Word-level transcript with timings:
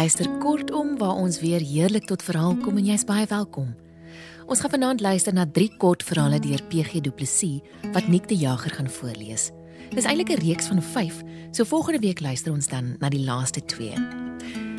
Luister 0.00 0.38
kortom 0.38 0.98
waar 0.98 1.14
ons 1.14 1.40
weer 1.40 1.60
heerlik 1.60 2.04
tot 2.04 2.22
verhaal 2.22 2.56
kom 2.64 2.80
en 2.80 2.88
jy's 2.88 3.04
baie 3.04 3.26
welkom. 3.30 3.68
Ons 4.50 4.58
gaan 4.64 4.70
vanaand 4.70 5.00
luister 5.00 5.30
na 5.30 5.44
drie 5.46 5.68
kort 5.78 6.02
verhale 6.02 6.40
deur 6.42 6.58
PG 6.72 7.04
Du 7.04 7.12
Plessis 7.14 7.60
wat 7.94 8.08
Nick 8.10 8.24
die 8.26 8.40
Jager 8.40 8.72
gaan 8.74 8.88
voorlees. 8.90 9.52
Dis 9.94 10.04
eintlik 10.10 10.30
'n 10.30 10.42
reeks 10.42 10.66
van 10.66 10.82
5, 10.82 11.22
so 11.50 11.64
volgende 11.64 12.00
week 12.00 12.20
luister 12.20 12.52
ons 12.52 12.66
dan 12.66 12.96
na 12.98 13.08
die 13.08 13.22
laaste 13.22 13.64
2. 13.64 13.94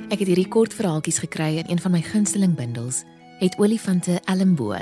Ek 0.09 0.19
het 0.19 0.27
hierdie 0.27 0.47
kort 0.47 0.73
verhaaltjies 0.73 1.19
gekry 1.19 1.57
in 1.57 1.69
een 1.69 1.79
van 1.79 1.91
my 1.91 2.01
gunsteling 2.01 2.55
bundels, 2.55 3.03
het 3.39 3.55
Olifante 3.59 4.19
Elmbo. 4.25 4.75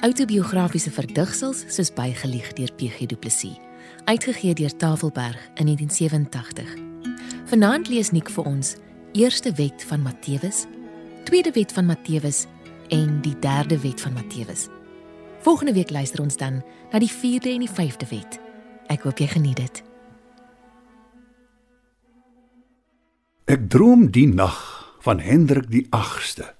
Autobiografiese 0.00 0.90
verdigsels 0.90 1.64
soos 1.68 1.92
bygelieg 1.92 2.52
deur 2.52 2.72
PG 2.72 3.06
Du 3.06 3.16
Plessis, 3.16 3.56
uitgegee 4.04 4.54
deur 4.54 4.76
Tafelberg 4.76 5.40
in 5.54 5.64
1987. 5.64 6.76
Vanaand 7.44 7.88
lees 7.88 8.10
Nick 8.10 8.28
vir 8.30 8.44
ons 8.44 8.76
eerste 9.12 9.52
wet 9.52 9.84
van 9.84 10.02
Matteus, 10.02 10.66
tweede 11.24 11.50
wet 11.50 11.72
van 11.72 11.86
Matteus 11.86 12.46
en 12.88 13.20
die 13.20 13.36
derde 13.38 13.80
wet 13.80 14.00
van 14.00 14.12
Matteus. 14.12 14.68
Volgende 15.40 15.72
week 15.72 15.90
luister 15.90 16.20
ons 16.20 16.36
dan 16.36 16.62
na 16.92 16.98
die 16.98 17.12
vierde 17.12 17.50
en 17.50 17.64
die 17.64 17.70
vyfde 17.70 18.06
wet. 18.10 18.40
Ek 18.88 19.04
hoop 19.06 19.18
jy 19.20 19.28
geniet 19.30 19.56
dit. 19.60 19.82
Ek 23.48 23.68
droom 23.72 24.10
die 24.12 24.26
nag 24.28 24.58
van 25.00 25.20
Hendrik 25.24 25.70
die 25.72 25.86
8ste. 25.94 26.54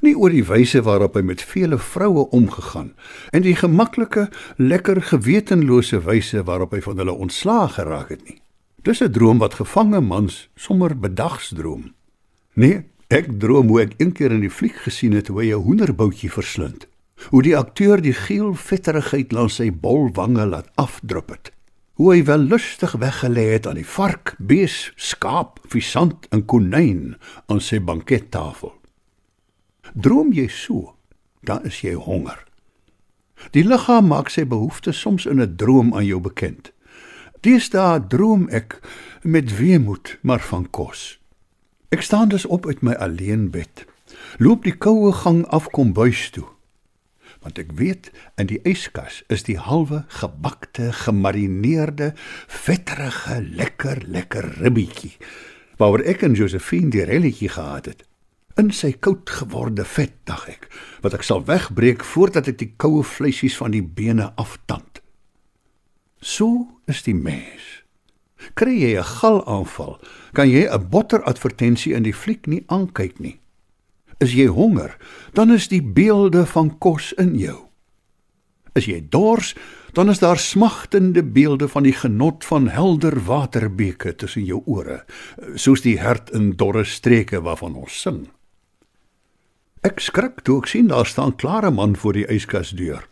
Nie 0.00 0.14
oor 0.16 0.32
die 0.32 0.44
wyse 0.44 0.80
waarop 0.84 1.16
hy 1.16 1.22
met 1.24 1.42
vele 1.44 1.78
vroue 1.78 2.26
omgegaan 2.32 2.94
en 3.36 3.44
die 3.44 3.56
gemaklike, 3.56 4.28
lekker 4.56 5.02
gewetenlose 5.12 6.00
wyse 6.04 6.44
waarop 6.44 6.72
hy 6.76 6.80
van 6.84 7.00
hulle 7.00 7.16
ontslaag 7.26 7.76
geraak 7.76 8.12
het 8.12 8.24
nie. 8.28 8.40
Dis 8.84 9.00
'n 9.00 9.12
droom 9.12 9.38
wat 9.38 9.54
gevange 9.60 10.00
mans 10.00 10.48
sommer 10.56 10.98
bedags 10.98 11.48
droom. 11.56 11.94
Nee, 12.54 12.84
ek 13.08 13.28
droom 13.40 13.68
hoe 13.68 13.82
ek 13.82 13.96
eendag 14.00 14.32
in 14.32 14.44
die 14.44 14.52
fliek 14.52 14.76
gesien 14.86 15.12
het 15.12 15.28
hoe 15.28 15.42
hy 15.42 15.48
'n 15.52 15.64
hoenderboutjie 15.64 16.30
verslind. 16.30 16.86
Hoe 17.30 17.42
die 17.42 17.56
akteur 17.56 18.00
die 18.00 18.12
geel 18.12 18.54
vetterigheid 18.54 19.32
langs 19.32 19.54
sy 19.54 19.70
bol 19.70 20.10
wange 20.12 20.46
laat 20.46 20.68
afdrup 20.74 21.30
het. 21.30 21.52
Hoe 21.94 22.14
hy 22.14 22.24
wel 22.24 22.38
lustig 22.38 22.92
weggelê 22.92 23.52
het 23.52 23.66
aan 23.66 23.78
die 23.78 23.86
vark, 23.86 24.34
bees, 24.38 24.92
skaap, 24.96 25.60
visant 25.68 26.26
en 26.30 26.44
konyn 26.44 27.16
aan 27.46 27.60
sy 27.60 27.78
bankettafel. 27.78 28.72
Droom 29.94 30.32
jy 30.32 30.48
so, 30.48 30.96
dan 31.42 31.64
is 31.64 31.80
jy 31.80 31.94
honger. 31.94 32.44
Die 33.52 33.64
liggaam 33.64 34.08
maak 34.08 34.30
sy 34.32 34.44
behoeftes 34.48 35.00
soms 35.00 35.26
in 35.26 35.40
'n 35.40 35.56
droom 35.56 35.94
aan 35.94 36.06
jou 36.06 36.20
bekend. 36.20 36.72
Deesdae 37.40 38.06
droom 38.08 38.48
ek 38.48 38.80
met 39.22 39.56
weemoed 39.58 40.18
maar 40.22 40.40
van 40.40 40.70
kos. 40.70 41.18
Ek 41.94 42.02
staan 42.02 42.28
dus 42.28 42.46
op 42.46 42.66
uit 42.66 42.80
my 42.82 42.92
alleen 42.98 43.50
bed. 43.54 43.84
Loop 44.42 44.64
die 44.66 44.74
koue 44.74 45.12
gang 45.12 45.44
af 45.46 45.68
kom 45.70 45.92
buis 45.94 46.26
toe. 46.34 46.48
Want 47.44 47.60
ek 47.62 47.70
weet 47.78 48.08
in 48.40 48.48
die 48.50 48.58
yskas 48.66 49.20
is 49.30 49.44
die 49.46 49.54
halwe 49.60 50.00
gebakte, 50.16 50.88
gemarineerde, 51.04 52.08
vetterige, 52.50 53.36
lekker, 53.46 54.02
lekker 54.10 54.48
ribbietjie 54.58 55.12
waaroor 55.78 56.02
ek 56.06 56.22
en 56.26 56.34
Josephine 56.38 56.90
die 56.94 57.06
relletjie 57.06 57.52
gehad 57.54 57.86
het. 57.90 58.02
In 58.58 58.70
sy 58.74 58.92
koud 58.98 59.30
geworde 59.30 59.86
vet, 59.86 60.14
dink 60.26 60.50
ek, 60.50 60.68
wat 61.02 61.14
ek 61.18 61.26
sal 61.26 61.46
wegbreek 61.46 62.02
voordat 62.06 62.50
ek 62.50 62.58
die 62.62 62.70
koue 62.74 63.06
vleisies 63.06 63.58
van 63.58 63.74
die 63.74 63.82
bene 63.82 64.32
aftand. 64.40 65.02
So 66.18 66.80
is 66.90 67.06
die 67.06 67.14
mens. 67.14 67.83
Kry 68.54 68.76
jy 68.80 68.98
'n 68.98 69.04
galaanval, 69.04 70.00
kan 70.32 70.48
jy 70.48 70.68
'n 70.68 70.88
botteradvertensie 70.88 71.94
in 71.94 72.02
die 72.02 72.14
fliek 72.14 72.46
nie 72.46 72.64
aankyk 72.68 73.18
nie. 73.20 73.40
Is 74.20 74.32
jy 74.32 74.46
honger, 74.46 74.96
dan 75.32 75.50
is 75.50 75.68
die 75.68 75.82
beelde 75.82 76.46
van 76.46 76.78
kos 76.78 77.12
in 77.12 77.38
jou. 77.38 77.68
Is 78.74 78.86
jy 78.86 79.06
dors, 79.08 79.54
dan 79.92 80.10
is 80.10 80.18
daar 80.18 80.38
smagtende 80.38 81.22
beelde 81.22 81.68
van 81.68 81.82
die 81.82 81.92
genot 81.92 82.44
van 82.44 82.68
helder 82.68 83.24
waterbeke 83.24 84.14
tussen 84.14 84.44
jou 84.44 84.62
ore, 84.66 85.04
soos 85.54 85.80
die 85.80 85.98
hert 85.98 86.30
in 86.30 86.56
dorre 86.56 86.84
streke 86.84 87.40
waarvan 87.40 87.74
ons 87.74 88.00
sing. 88.00 88.26
Ek 89.84 90.00
skrik 90.00 90.40
toe 90.42 90.62
ek 90.62 90.70
sien 90.72 90.88
daar 90.88 91.06
staan 91.06 91.36
klare 91.36 91.70
man 91.70 91.96
voor 91.96 92.16
die 92.16 92.26
yskasdeur. 92.32 93.04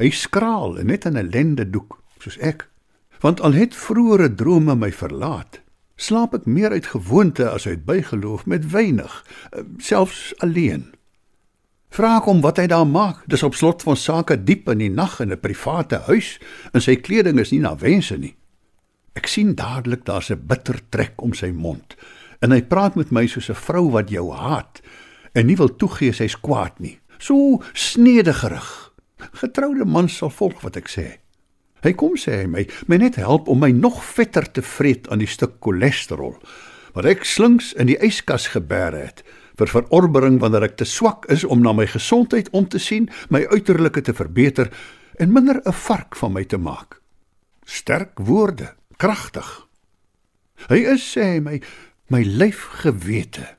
Hy 0.00 0.10
skraal 0.10 0.80
net 0.82 1.06
in 1.06 1.16
'n 1.16 1.30
lende 1.30 1.64
doek 1.70 2.00
soos 2.18 2.38
ek. 2.38 2.68
Want 3.22 3.40
al 3.40 3.54
het 3.54 3.76
vroeëre 3.78 4.32
drome 4.34 4.74
my 4.74 4.90
verlaat, 4.90 5.60
slaap 5.94 6.34
ek 6.34 6.48
meer 6.50 6.74
uit 6.74 6.88
gewoonte 6.90 7.46
as 7.46 7.68
uit 7.70 7.84
bygeloof 7.86 8.48
met 8.50 8.66
weinig, 8.72 9.12
eh, 9.52 9.62
selfs 9.78 10.32
alleen. 10.42 10.90
Vra 11.92 12.18
hom 12.24 12.40
wat 12.40 12.56
hy 12.56 12.66
daar 12.66 12.86
maak. 12.86 13.20
Dis 13.28 13.42
op 13.42 13.54
slot 13.54 13.82
van 13.84 13.96
sake 13.96 14.38
diep 14.44 14.68
in 14.72 14.78
die 14.78 14.90
nag 14.90 15.20
in 15.20 15.30
'n 15.30 15.40
private 15.40 15.98
huis 16.08 16.40
en 16.72 16.80
sy 16.80 16.96
kleding 16.96 17.38
is 17.38 17.52
nie 17.52 17.60
na 17.60 17.76
wense 17.76 18.16
nie. 18.16 18.34
Ek 19.14 19.26
sien 19.26 19.54
dadelik 19.54 20.04
daar's 20.04 20.30
'n 20.30 20.46
bitter 20.46 20.80
trek 20.90 21.22
om 21.22 21.34
sy 21.34 21.50
mond 21.50 21.96
en 22.40 22.50
hy 22.50 22.62
praat 22.62 22.96
met 22.96 23.12
my 23.12 23.26
soos 23.26 23.50
'n 23.50 23.54
vrou 23.54 23.90
wat 23.90 24.10
jou 24.10 24.32
haat 24.32 24.80
en 25.34 25.46
nie 25.46 25.56
wil 25.56 25.76
toegee 25.76 26.12
sy's 26.12 26.40
kwaad 26.40 26.80
nie. 26.80 26.98
So 27.18 27.62
snedigerig. 27.72 28.92
Getroude 29.32 29.84
man 29.84 30.08
sal 30.08 30.30
volg 30.30 30.60
wat 30.62 30.76
ek 30.76 30.88
sê. 30.88 31.21
Hy 31.82 31.92
kom 31.98 32.16
sê 32.16 32.42
hy 32.42 32.46
my, 32.46 32.66
my 32.86 32.96
net 33.02 33.18
help 33.18 33.48
om 33.50 33.58
my 33.58 33.72
nog 33.74 34.02
vetter 34.04 34.46
te 34.52 34.62
vreet 34.62 35.08
aan 35.10 35.22
die 35.22 35.30
stuk 35.30 35.58
cholesterol 35.60 36.36
wat 36.92 37.08
ek 37.08 37.24
slinks 37.24 37.72
in 37.80 37.88
die 37.88 37.98
yskas 38.04 38.50
gebeer 38.52 38.94
het 38.94 39.22
vir 39.58 39.70
verorbering 39.70 40.38
wanneer 40.42 40.66
ek 40.68 40.78
te 40.80 40.88
swak 40.88 41.26
is 41.32 41.44
om 41.44 41.62
na 41.64 41.74
my 41.76 41.86
gesondheid 41.90 42.48
om 42.56 42.66
te 42.68 42.80
sien, 42.80 43.08
my 43.28 43.44
uiterlike 43.52 44.02
te 44.04 44.14
verbeter 44.16 44.72
en 45.20 45.32
minder 45.32 45.60
'n 45.64 45.72
vark 45.72 46.16
van 46.16 46.32
my 46.32 46.44
te 46.44 46.56
maak. 46.56 47.00
Sterk 47.64 48.18
woorde, 48.18 48.74
kragtig. 48.96 49.68
Hy 50.68 50.78
is 50.94 51.02
sê 51.16 51.34
hy 51.34 51.40
my 51.40 51.60
my 52.08 52.22
lyf 52.22 52.82
gewete. 52.82 53.56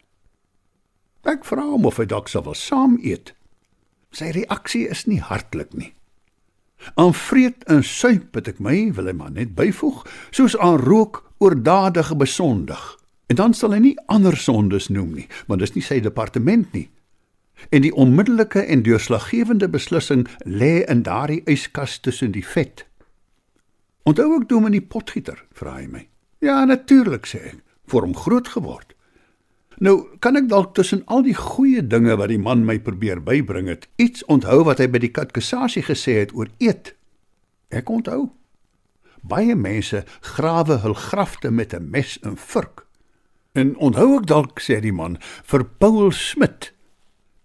Ek 1.25 1.45
vra 1.45 1.63
hom 1.63 1.85
of 1.85 1.97
hy 1.97 2.05
dalk 2.05 2.27
sal 2.27 2.43
wil 2.43 2.53
saam 2.53 2.99
eet. 3.01 3.33
Sy 4.11 4.29
reaksie 4.31 4.87
is 4.89 5.07
nie 5.07 5.21
hartlik 5.21 5.73
nie. 5.73 5.93
Aan 6.95 7.13
vreet 7.13 7.63
en 7.71 7.83
suip 7.83 8.35
het 8.35 8.47
ek 8.53 8.59
my, 8.59 8.91
wil 8.95 9.09
hy 9.09 9.15
maar 9.17 9.31
net 9.31 9.55
byvoeg, 9.55 10.03
soos 10.31 10.57
aan 10.57 10.79
rook 10.81 11.23
oordadige 11.43 12.15
besondig. 12.15 12.81
En 13.27 13.39
dan 13.39 13.53
sal 13.53 13.73
hy 13.75 13.79
nie 13.79 13.97
ander 14.11 14.37
sondes 14.37 14.89
noem 14.89 15.13
nie, 15.17 15.27
want 15.47 15.63
dis 15.63 15.75
nie 15.75 15.85
sy 15.85 15.99
departement 16.03 16.71
nie. 16.75 16.89
En 17.71 17.83
die 17.85 17.93
onmiddellike 17.95 18.61
en 18.61 18.83
deurslaggewende 18.83 19.69
beslissing 19.71 20.27
lê 20.43 20.83
in 20.89 21.03
daardie 21.07 21.43
yskas 21.49 21.99
tussen 22.03 22.33
die 22.35 22.45
vet. 22.45 22.85
Onthou 24.03 24.41
in 24.41 24.71
die 24.75 24.81
potgieter, 24.83 25.45
vra 25.55 25.77
hy 25.79 25.87
my. 25.87 26.07
Ja, 26.43 26.65
natuurlik 26.65 27.25
sê 27.29 27.39
ek, 27.53 27.61
vir 27.87 28.03
hom 28.03 28.15
groot 28.15 28.47
geword. 28.51 28.92
Nou, 29.79 30.17
kan 30.19 30.35
ek 30.35 30.49
dalk 30.49 30.73
tussen 30.75 31.01
al 31.05 31.23
die 31.25 31.35
goeie 31.37 31.81
dinge 31.87 32.15
wat 32.19 32.29
die 32.29 32.41
man 32.41 32.65
my 32.65 32.79
probeer 32.79 33.21
bybring 33.23 33.67
het, 33.67 33.87
iets 33.97 34.25
onthou 34.25 34.63
wat 34.67 34.79
hy 34.79 34.87
by 34.87 35.01
die 35.01 35.11
katkesasie 35.13 35.83
gesê 35.83 36.19
het 36.21 36.33
oor 36.33 36.51
eet? 36.59 36.93
Ek 37.73 37.89
onthou. 37.89 38.29
Baie 39.23 39.55
mense 39.55 40.03
grawe 40.35 40.81
hul 40.83 40.93
grafte 40.93 41.51
met 41.51 41.73
'n 41.73 41.89
mes 41.89 42.19
en 42.21 42.37
vurk. 42.37 42.85
En 43.53 43.75
onthou 43.77 44.17
ek 44.17 44.25
dalk 44.27 44.59
sê 44.61 44.81
die 44.81 44.91
man 44.91 45.17
vir 45.43 45.63
Paul 45.63 46.11
Smit. 46.11 46.73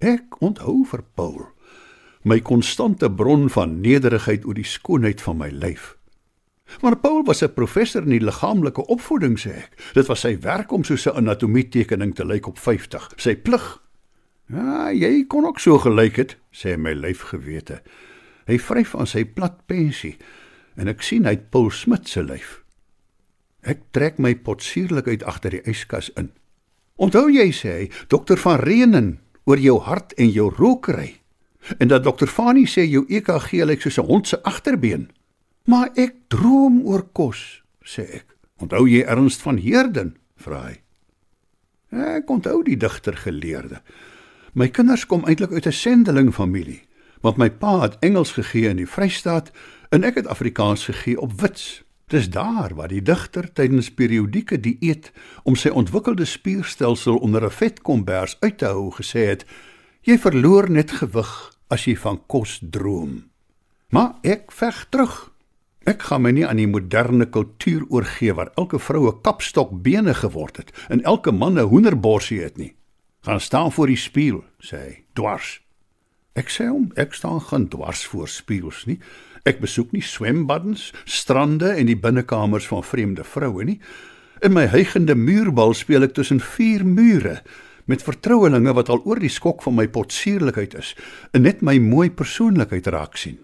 Ek 0.01 0.43
onthou 0.43 0.85
vir 0.85 1.03
Paul 1.15 1.53
my 2.29 2.41
konstante 2.41 3.11
bron 3.11 3.49
van 3.51 3.81
nederigheid 3.81 4.45
oor 4.45 4.55
die 4.59 4.67
skoonheid 4.67 5.23
van 5.23 5.39
my 5.39 5.49
lyf. 5.55 5.98
Maar 6.81 6.97
Paul 6.97 7.25
was 7.25 7.43
'n 7.43 7.53
professor 7.53 8.03
in 8.03 8.11
die 8.11 8.25
liggaamlike 8.25 8.87
opvoeding 8.87 9.39
sê 9.41 9.51
ek. 9.51 9.91
Dit 9.95 10.07
was 10.07 10.21
sy 10.21 10.39
werk 10.41 10.73
om 10.73 10.85
so 10.85 10.95
'n 10.95 11.17
anatomietekening 11.17 12.15
te 12.15 12.27
lyk 12.27 12.47
op 12.47 12.59
50, 12.59 13.13
sy 13.17 13.37
plig. 13.37 13.83
Ja, 14.47 14.91
jy 14.91 15.25
kon 15.27 15.47
ook 15.47 15.59
so 15.59 15.79
gelyk 15.79 16.17
het, 16.17 16.37
sê 16.53 16.77
my 16.77 16.93
lyfgewete. 16.93 17.83
Hy 18.47 18.59
vryf 18.59 18.95
aan 18.97 19.07
sy 19.07 19.25
plat 19.25 19.67
pensie 19.67 20.17
en 20.77 20.89
ek 20.89 21.03
sien 21.03 21.25
hy 21.25 21.31
het 21.31 21.51
Paul 21.51 21.71
Smit 21.71 22.09
se 22.09 22.23
lyf. 22.23 22.63
Ek 23.63 23.79
trek 23.91 24.19
my 24.19 24.35
potsierlik 24.35 25.09
uit 25.09 25.25
agter 25.27 25.51
die 25.51 25.63
yskas 25.67 26.11
in. 26.17 26.31
Onthou 26.97 27.29
jy 27.31 27.51
sê 27.53 27.75
hy, 27.75 27.91
dokter 28.09 28.39
van 28.39 28.61
Renen 28.63 29.19
oor 29.45 29.61
jou 29.61 29.79
hart 29.81 30.15
en 30.19 30.31
jou 30.31 30.49
rokery. 30.57 31.19
En 31.79 31.89
dat 31.89 32.05
dokter 32.05 32.31
Fani 32.31 32.65
sê 32.67 32.87
jou 32.89 33.05
EKG 33.09 33.65
lyk 33.67 33.83
soos 33.83 33.99
'n 33.99 34.07
hond 34.07 34.29
se 34.29 34.43
agterbeen. 34.43 35.11
Maar 35.69 35.91
ek 36.01 36.15
droom 36.33 36.81
oor 36.89 37.03
kos, 37.13 37.61
sê 37.85 38.07
ek. 38.23 38.37
Onthou 38.65 38.87
jy 38.89 39.03
Ernst 39.05 39.43
van 39.45 39.59
Heerden? 39.61 40.15
vra 40.41 40.63
hy. 40.65 40.77
Ek 41.93 42.31
onthou 42.33 42.63
die 42.65 42.77
digter 42.81 43.17
geleerde. 43.21 43.83
My 44.57 44.71
kinders 44.73 45.05
kom 45.07 45.27
eintlik 45.29 45.53
uit 45.53 45.67
'n 45.67 45.73
sendeling 45.73 46.33
familie, 46.33 46.89
want 47.21 47.37
my 47.37 47.51
pa 47.51 47.83
het 47.83 47.99
Engels 48.01 48.33
gegee 48.33 48.69
in 48.69 48.77
die 48.77 48.89
Vrystaat 48.89 49.53
en 49.91 50.05
ek 50.05 50.15
het 50.15 50.27
Afrikaans 50.27 50.85
gegee 50.85 51.21
op 51.21 51.41
Wits. 51.41 51.85
Dis 52.09 52.31
daar 52.31 52.75
waar 52.75 52.89
die 52.89 53.03
digter 53.03 53.53
tydens 53.53 53.91
periodieke 53.91 54.61
dieet 54.61 55.13
om 55.45 55.57
sy 55.57 55.69
ontwikkelde 55.69 56.25
spierstelsel 56.25 57.17
onder 57.17 57.45
'n 57.45 57.51
vetkombers 57.51 58.37
uit 58.41 58.59
te 58.59 58.65
hou 58.65 58.91
gesê 58.91 59.29
het: 59.29 59.45
"Jy 60.01 60.19
verloor 60.19 60.71
net 60.71 60.91
gewig 60.91 61.53
as 61.69 61.85
jy 61.85 61.97
van 61.97 62.27
kos 62.27 62.59
droom." 62.71 63.31
Maar 63.89 64.15
ek 64.23 64.53
veg 64.53 64.87
terug. 64.89 65.28
Ek 65.89 66.03
gaan 66.05 66.21
my 66.21 66.35
nie 66.37 66.45
aan 66.45 66.59
die 66.61 66.69
moderne 66.69 67.25
kultuur 67.33 67.87
oorgee 67.89 68.35
waar 68.37 68.51
elke 68.61 68.77
vrou 68.79 69.09
'n 69.09 69.21
kapstok 69.25 69.71
bene 69.83 70.15
geword 70.15 70.57
het 70.57 70.71
en 70.89 71.03
elke 71.03 71.33
man 71.33 71.55
'n 71.55 71.71
hoenderborsie 71.71 72.43
het 72.43 72.57
nie. 72.57 72.75
Gaan 73.21 73.41
staan 73.41 73.73
voor 73.73 73.87
die 73.87 73.97
spieël, 73.97 74.45
sê 74.61 74.77
hy, 74.77 75.05
dwars. 75.13 75.63
Ek 76.35 76.49
sê 76.49 76.69
hom, 76.69 76.93
ek 76.95 77.15
staan 77.15 77.41
gaan 77.41 77.69
dwars 77.69 78.05
voor 78.07 78.29
spieëls 78.29 78.85
nie. 78.85 78.99
Ek 79.45 79.61
besoek 79.61 79.93
nie 79.93 80.03
swembaddens, 80.03 80.93
strande 81.05 81.69
en 81.69 81.87
die 81.87 81.97
binnekamers 81.97 82.67
van 82.67 82.85
vreemde 82.85 83.25
vroue 83.25 83.65
nie. 83.65 83.81
In 84.41 84.53
my 84.53 84.67
hygende 84.67 85.15
muurbal 85.15 85.75
speel 85.75 86.03
ek 86.03 86.13
tussen 86.13 86.41
vier 86.41 86.85
mure 86.87 87.43
met 87.85 88.03
vertrouelinge 88.03 88.75
wat 88.75 88.89
al 88.89 89.01
oor 89.05 89.19
die 89.19 89.29
skok 89.33 89.63
van 89.63 89.75
my 89.75 89.89
potsierlikheid 89.89 90.75
is 90.75 90.97
en 91.33 91.43
net 91.43 91.61
my 91.61 91.79
mooi 91.79 92.11
persoonlikheid 92.11 92.87
raak 92.87 93.17
sien. 93.17 93.39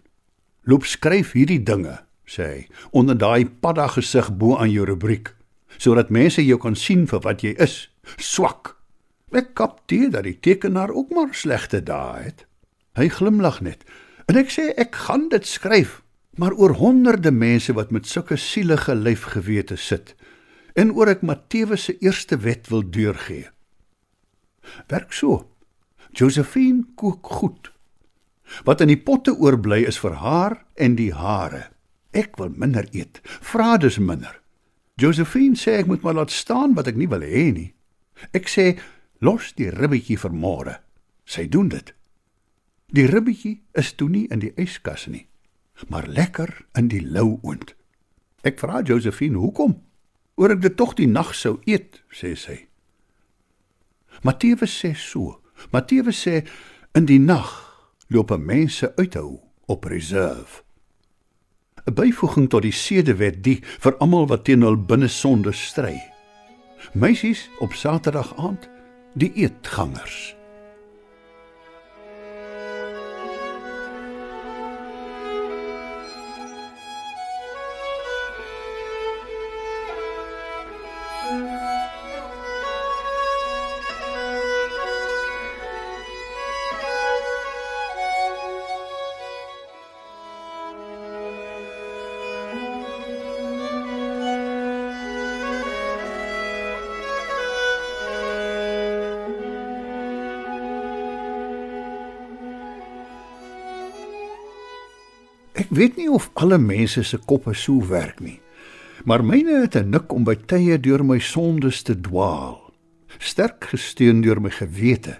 Loop 0.62 0.84
skryf 0.84 1.32
hierdie 1.32 1.62
dinge 1.62 2.04
sê 2.26 2.46
hy, 2.46 2.60
onder 2.92 3.18
daai 3.18 3.44
padda 3.44 3.88
gesig 3.96 4.30
bo 4.38 4.56
aan 4.56 4.72
jou 4.72 4.86
rubriek, 4.88 5.34
sodat 5.78 6.10
mense 6.10 6.42
jou 6.44 6.58
kan 6.58 6.76
sien 6.78 7.06
vir 7.10 7.20
wat 7.24 7.44
jy 7.44 7.54
is, 7.60 7.88
swak. 8.16 8.76
Ek 9.34 9.54
kapteer 9.58 10.12
dat 10.14 10.24
die 10.28 10.38
tekenaar 10.38 10.92
ook 10.94 11.10
maar 11.10 11.34
slegte 11.34 11.82
dae 11.82 12.22
het. 12.30 12.44
Hy 12.94 13.08
glimlag 13.10 13.60
net. 13.66 13.82
En 14.30 14.38
ek 14.38 14.52
sê 14.54 14.70
ek 14.78 14.94
gaan 15.08 15.26
dit 15.32 15.46
skryf, 15.46 16.00
maar 16.38 16.54
oor 16.54 16.76
honderde 16.78 17.32
mense 17.34 17.74
wat 17.74 17.90
met 17.90 18.06
sulke 18.06 18.38
sielige 18.38 18.94
lyfgewete 18.94 19.76
sit 19.76 20.14
en 20.74 20.90
oor 20.94 21.10
ek 21.12 21.22
Matteus 21.22 21.86
se 21.86 21.94
eerste 22.02 22.40
wet 22.42 22.66
wil 22.70 22.82
deurgee. 22.82 23.46
Werk 24.90 25.12
so. 25.14 25.44
Josephine 26.14 26.84
kook 26.98 27.26
goed. 27.26 27.70
Wat 28.66 28.82
in 28.82 28.90
die 28.90 29.00
potte 29.00 29.34
oorbly 29.38 29.84
is 29.86 29.98
vir 30.02 30.18
haar 30.22 30.58
en 30.74 30.96
die 30.98 31.12
hare. 31.14 31.68
Ek 32.14 32.38
wil 32.38 32.52
minder 32.54 32.86
eet. 32.94 33.20
Vra 33.24 33.76
dus 33.76 33.98
minder. 33.98 34.38
Josephine 34.96 35.58
sê 35.58 35.80
ek 35.82 35.90
moet 35.90 36.04
maar 36.06 36.14
laat 36.14 36.30
staan 36.30 36.76
wat 36.78 36.86
ek 36.90 36.98
nie 36.98 37.10
wil 37.10 37.24
hê 37.26 37.48
nie. 37.50 37.70
Ek 38.30 38.46
sê 38.48 38.76
los 39.18 39.50
die 39.58 39.70
ribbetjie 39.74 40.18
vir 40.22 40.34
môre. 40.34 40.74
Sy 41.26 41.48
doen 41.50 41.72
dit. 41.72 41.90
Die 42.94 43.08
ribbetjie 43.10 43.58
is 43.74 43.94
toe 43.98 44.08
nie 44.08 44.26
in 44.30 44.44
die 44.44 44.52
yskas 44.60 45.08
nie, 45.10 45.24
maar 45.90 46.06
lekker 46.06 46.52
in 46.78 46.92
die 46.92 47.02
lou 47.02 47.40
oond. 47.42 47.74
Ek 48.46 48.60
vra 48.60 48.84
Josephine 48.86 49.40
hoekom? 49.40 49.80
Oor 50.38 50.54
ek 50.54 50.62
dit 50.62 50.76
tog 50.78 50.94
die 50.98 51.08
nag 51.10 51.32
sou 51.34 51.56
eet, 51.66 52.02
sê 52.14 52.34
sy. 52.38 52.58
Matteus 54.22 54.70
sê 54.70 54.92
so. 54.94 55.40
Matteus 55.72 56.22
sê 56.22 56.44
in 56.94 57.08
die 57.10 57.18
nag 57.18 57.50
loop 58.14 58.30
mense 58.38 58.92
uithou 59.00 59.40
op 59.66 59.90
reserve. 59.90 60.62
'n 61.86 61.94
byvoeging 61.94 62.48
tot 62.48 62.62
die 62.62 62.72
sedewet 62.72 63.42
die 63.44 63.60
vir 63.80 63.96
almal 63.98 64.26
wat 64.26 64.44
teen 64.44 64.62
hul 64.62 64.76
binnesonde 64.76 65.52
stry. 65.52 66.00
Meisies 66.92 67.48
op 67.60 67.72
Saterdag 67.72 68.32
aand, 68.36 68.68
die 69.14 69.32
eetgangers. 69.34 70.33
Weet 105.74 105.96
nie 105.96 106.10
of 106.10 106.30
alle 106.34 106.58
mense 106.58 107.02
se 107.02 107.18
koppe 107.18 107.54
so 107.54 107.82
werk 107.88 108.20
nie. 108.20 108.40
Maar 109.04 109.24
myne 109.24 109.60
het 109.60 109.76
'n 109.76 109.90
nik 109.90 110.12
om 110.12 110.24
by 110.24 110.34
tye 110.34 110.78
deur 110.80 111.04
my 111.04 111.18
sondes 111.18 111.82
te 111.82 112.00
dwaal, 112.00 112.72
sterk 113.18 113.64
gesteun 113.64 114.20
deur 114.20 114.40
my 114.40 114.50
gewete. 114.50 115.18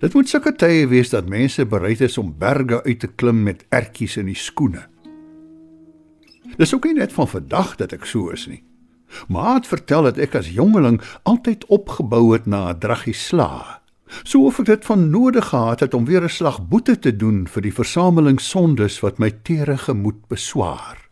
Dit 0.00 0.14
moet 0.14 0.28
sulke 0.28 0.52
tye 0.52 0.86
wees 0.86 1.10
dat 1.10 1.28
mense 1.28 1.66
bereid 1.66 2.00
is 2.00 2.18
om 2.18 2.34
berge 2.38 2.82
uit 2.84 3.00
te 3.00 3.06
klim 3.06 3.42
met 3.42 3.64
ertjies 3.68 4.16
in 4.16 4.26
die 4.26 4.36
skoene. 4.36 4.86
Dis 6.56 6.74
ook 6.74 6.84
nie 6.84 6.94
net 6.94 7.12
van 7.12 7.28
vandag 7.28 7.76
dat 7.76 7.92
ek 7.92 8.04
so 8.04 8.28
is 8.28 8.46
nie. 8.46 8.62
Maat 9.28 9.66
vertel 9.66 10.02
dat 10.02 10.18
ek 10.18 10.34
as 10.34 10.50
jongeling 10.50 11.00
altyd 11.22 11.64
opgebou 11.66 12.32
het 12.32 12.46
na 12.46 12.72
'n 12.72 12.78
draggie 12.78 13.14
slaag 13.14 13.85
So 14.22 14.46
of 14.46 14.58
ek 14.58 14.66
dit 14.66 14.84
van 14.84 15.10
nodig 15.10 15.48
gehad 15.48 15.80
het 15.80 15.94
om 15.94 16.04
weer 16.04 16.22
'n 16.22 16.28
slag 16.28 16.68
boete 16.68 16.98
te 16.98 17.16
doen 17.16 17.46
vir 17.46 17.62
die 17.62 17.74
versameling 17.74 18.40
sondes 18.40 19.00
wat 19.00 19.18
my 19.18 19.30
tere 19.42 19.78
gemoed 19.78 20.26
beswaar. 20.28 21.06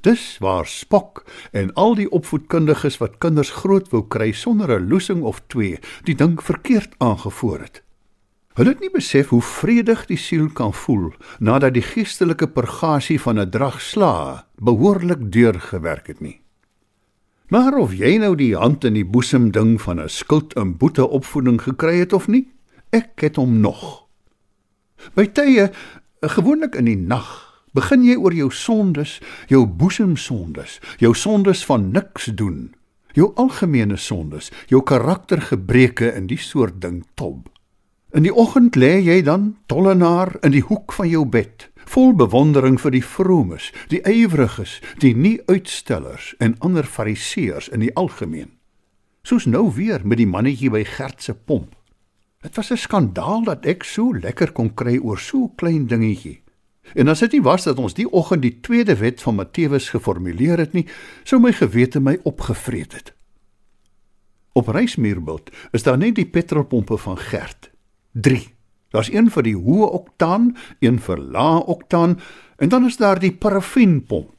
Dis 0.00 0.36
waar 0.38 0.66
Spok 0.66 1.24
en 1.52 1.72
al 1.74 1.94
die 1.94 2.10
opvoedkundiges 2.10 2.98
wat 2.98 3.18
kinders 3.18 3.50
groot 3.50 3.88
wou 3.90 4.06
kry 4.08 4.32
sonder 4.32 4.70
'n 4.80 4.88
loosing 4.88 5.22
of 5.22 5.42
twee, 5.46 5.78
die 6.04 6.14
ding 6.14 6.42
verkeerd 6.42 6.94
aangevoer 6.98 7.60
het. 7.60 7.82
Hulle 8.54 8.68
het 8.68 8.80
nie 8.80 8.90
besef 8.90 9.28
hoe 9.28 9.42
vredig 9.42 10.06
die 10.06 10.18
siel 10.18 10.48
kan 10.52 10.74
voel 10.74 11.12
nadat 11.38 11.74
die 11.74 11.82
geestelike 11.82 12.48
purgasie 12.48 13.20
van 13.20 13.38
'n 13.38 13.50
drag 13.50 13.80
sla 13.80 14.46
behoorlik 14.58 15.32
deurgewerk 15.32 16.06
het 16.06 16.20
nie. 16.20 16.40
Maar 17.50 17.74
of 17.82 17.96
jy 17.98 18.12
nou 18.22 18.36
die 18.38 18.52
hand 18.54 18.84
in 18.86 18.94
die 18.94 19.06
boesem 19.06 19.48
ding 19.50 19.80
van 19.82 19.98
'n 19.98 20.08
skuld 20.08 20.52
en 20.54 20.76
boete 20.78 21.08
opvoeding 21.08 21.62
gekry 21.62 21.98
het 21.98 22.12
of 22.12 22.28
nie, 22.28 22.46
ek 22.90 23.20
het 23.20 23.36
hom 23.36 23.60
nog. 23.60 24.06
By 25.14 25.26
tye, 25.26 25.70
gewoonlik 26.20 26.74
in 26.74 26.84
die 26.84 26.96
nag, 26.96 27.26
begin 27.74 28.04
jy 28.04 28.14
oor 28.14 28.32
jou 28.32 28.50
sondes, 28.50 29.20
jou 29.48 29.66
boesemsondes, 29.66 30.80
jou 30.98 31.14
sondes 31.14 31.64
van 31.64 31.90
niks 31.90 32.24
doen, 32.24 32.74
jou 33.14 33.32
algemene 33.34 33.96
sondes, 33.96 34.50
jou 34.66 34.82
karaktergebreke 34.82 36.14
in 36.14 36.26
die 36.26 36.38
soort 36.38 36.80
ding 36.80 37.04
tob. 37.14 37.48
In 38.12 38.22
die 38.22 38.34
oggend 38.34 38.76
lê 38.76 39.00
jy 39.02 39.22
dan 39.22 39.56
tollenaar 39.66 40.36
in 40.42 40.50
die 40.50 40.62
hoek 40.62 40.92
van 40.92 41.08
jou 41.08 41.26
bed 41.26 41.69
vol 41.90 42.12
bewondering 42.14 42.78
vir 42.78 42.94
die 42.94 43.04
vromes, 43.04 43.70
die 43.90 44.00
ywiges, 44.06 44.78
die 45.02 45.14
nie-uitstellers 45.16 46.34
en 46.38 46.54
ander 46.62 46.86
fariseërs 46.86 47.70
in 47.74 47.82
die 47.82 47.94
algemeen. 47.98 48.52
Soos 49.26 49.46
nou 49.50 49.66
weer 49.74 50.04
met 50.06 50.20
die 50.20 50.28
mannetjie 50.28 50.70
by 50.70 50.84
Gert 50.86 51.22
se 51.22 51.34
pomp. 51.34 51.74
Dit 52.40 52.56
was 52.56 52.70
'n 52.70 52.76
skandaal 52.76 53.44
dat 53.44 53.66
ek 53.66 53.84
so 53.84 54.12
lekker 54.12 54.52
kon 54.52 54.74
kry 54.74 54.98
oor 54.98 55.18
so 55.18 55.48
klein 55.56 55.86
dingetjie. 55.86 56.42
En 56.94 57.08
as 57.08 57.18
dit 57.18 57.32
nie 57.32 57.42
was 57.42 57.64
dat 57.64 57.78
ons 57.78 57.94
die 57.94 58.10
oggend 58.12 58.42
die 58.42 58.60
tweede 58.60 58.96
wet 58.96 59.22
van 59.22 59.34
Matteus 59.34 59.88
geformuleer 59.88 60.58
het 60.58 60.72
nie, 60.72 60.86
sou 61.24 61.40
my 61.40 61.52
gewete 61.52 62.00
my 62.00 62.18
opgevreet 62.22 62.92
het. 62.92 63.12
Op 64.52 64.68
reismuurbult 64.68 65.50
is 65.72 65.82
daar 65.82 65.98
net 65.98 66.14
die 66.14 66.26
petrolpompe 66.26 66.96
van 66.96 67.18
Gert. 67.18 67.70
3 68.12 68.59
Daar's 68.90 69.10
een 69.12 69.30
vir 69.30 69.46
die 69.46 69.56
hoë 69.56 69.88
oktaan, 70.00 70.56
een 70.78 70.98
vir 71.00 71.18
lae 71.18 71.64
oktaan 71.64 72.18
en 72.56 72.68
dan 72.68 72.86
is 72.86 72.96
daar 72.96 73.18
die 73.18 73.32
parafienpomp. 73.32 74.34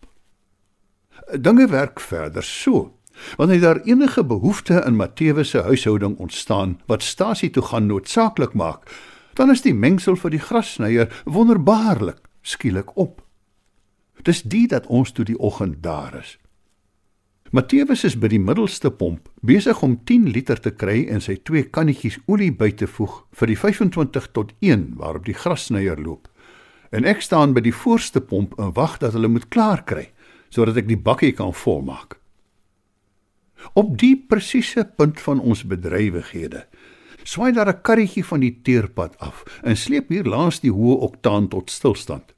Dinge 1.40 1.68
werk 1.68 2.00
verder 2.00 2.44
so. 2.44 2.98
Wanneer 3.38 3.62
daar 3.62 3.82
enige 3.82 4.24
behoefte 4.26 4.84
in 4.86 4.96
Matteus 4.96 5.50
se 5.50 5.62
huishouding 5.62 6.18
ontstaan 6.18 6.80
wat 6.86 7.04
stasie 7.04 7.50
toe 7.50 7.64
gaan 7.64 7.86
noodsaaklik 7.86 8.54
maak, 8.54 8.92
dan 9.34 9.50
is 9.50 9.62
die 9.62 9.74
mengsel 9.74 10.16
vir 10.16 10.32
die 10.36 10.44
grassnyer 10.44 11.22
wonderbaarlik 11.26 12.20
skielik 12.42 12.96
op. 12.98 13.22
Dis 14.22 14.42
die 14.42 14.68
dat 14.68 14.86
ons 14.88 15.12
toe 15.12 15.26
die 15.26 15.40
oggend 15.40 15.84
daar 15.84 16.20
is. 16.20 16.41
Matthewes 17.52 18.06
is 18.08 18.14
by 18.16 18.30
die 18.32 18.40
middelste 18.40 18.88
pomp 18.96 19.26
besig 19.44 19.82
om 19.84 19.98
10 20.08 20.30
liter 20.32 20.60
te 20.64 20.72
kry 20.72 21.02
in 21.12 21.20
sy 21.20 21.34
twee 21.44 21.66
kannetjies 21.68 22.22
olie 22.32 22.48
by 22.56 22.70
te 22.80 22.88
voeg 22.88 23.18
vir 23.42 23.52
die 23.52 23.58
25 23.60 24.30
tot 24.32 24.54
1 24.64 24.86
waarop 25.02 25.26
die 25.28 25.36
grassnyer 25.36 26.00
loop. 26.00 26.30
En 26.96 27.04
ek 27.04 27.20
staan 27.28 27.52
by 27.52 27.66
die 27.66 27.76
voorste 27.76 28.24
pomp 28.24 28.56
en 28.56 28.72
wag 28.78 28.96
dat 29.04 29.18
hulle 29.20 29.28
moet 29.28 29.50
klaar 29.52 29.84
kry 29.84 30.08
sodat 30.48 30.80
ek 30.80 30.88
die 30.88 31.00
bakkie 31.10 31.34
kan 31.36 31.52
volmaak. 31.52 32.22
Op 33.76 33.98
die 34.00 34.16
presiese 34.16 34.88
punt 34.88 35.20
van 35.20 35.44
ons 35.44 35.68
bedrywighede 35.68 36.64
swaai 37.28 37.52
daar 37.52 37.76
'n 37.76 37.82
karretjie 37.84 38.24
van 38.26 38.40
die 38.48 38.62
teerpad 38.64 39.20
af 39.20 39.44
en 39.64 39.76
sleep 39.76 40.08
hier 40.08 40.24
langs 40.24 40.64
die 40.64 40.72
hoë 40.72 41.04
oktaan 41.04 41.48
tot 41.48 41.70
stilstand. 41.70 42.32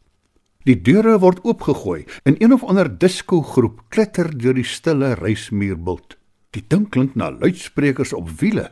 Die 0.64 0.78
deure 0.80 1.18
word 1.20 1.42
oopgegooi 1.44 2.06
en 2.24 2.38
een 2.40 2.54
of 2.56 2.64
ander 2.64 2.88
disko 2.88 3.42
groep 3.44 3.82
kletter 3.92 4.30
deur 4.32 4.56
die 4.56 4.68
stille 4.68 5.12
reismuurbult. 5.20 6.16
Die 6.56 6.64
ding 6.68 6.86
klink 6.94 7.18
na 7.20 7.32
luidsprekers 7.34 8.14
op 8.16 8.30
wiele. 8.40 8.70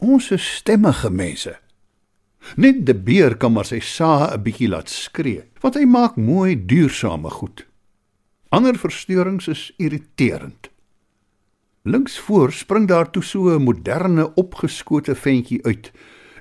Ons 0.00 0.30
is 0.32 0.46
stemmige 0.56 1.10
mense. 1.12 1.52
Net 2.56 2.80
die 2.88 2.96
beer 2.96 3.36
kan 3.36 3.52
maar 3.52 3.68
sy 3.68 3.80
saa 3.80 4.32
'n 4.32 4.42
bietjie 4.42 4.68
laat 4.68 4.88
skree, 4.88 5.44
want 5.60 5.76
hy 5.76 5.84
maak 5.84 6.16
mooi 6.16 6.56
duursame 6.56 7.30
goed. 7.30 7.66
Ander 8.48 8.74
verstoringe 8.74 9.50
is 9.50 9.72
irriterend. 9.76 10.70
Links 11.84 12.18
voor 12.18 12.52
spring 12.52 12.88
daar 12.88 13.10
toe 13.10 13.22
so 13.22 13.50
'n 13.50 13.62
moderne 13.62 14.34
opgeskote 14.34 15.14
ventjie 15.14 15.64
uit. 15.64 15.92